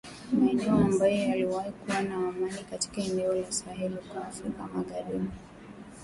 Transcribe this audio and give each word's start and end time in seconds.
maeneo 0.33 0.75
ambayo 0.75 1.15
yaliwahi 1.15 1.71
kuwa 1.71 2.01
na 2.01 2.15
amani 2.15 2.63
katika 2.71 3.01
eneo 3.01 3.33
la 3.35 3.51
Sahel 3.51 3.91
huko 3.93 4.19
Afrika 4.19 4.63
magharibi 4.75 5.29